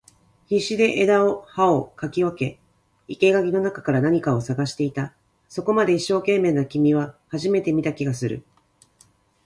[0.49, 2.59] 必死で枝を葉を掻き分け、
[3.07, 5.13] 生垣の中から何かを探していた。
[5.47, 8.43] そこまで一生懸命な君は初めて見た気がする。